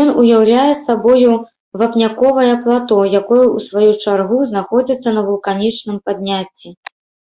[0.00, 1.32] Ён уяўляе сабою
[1.84, 6.68] вапняковае плато, якое ў сваю чаргу знаходзіцца на вулканічным падняцці.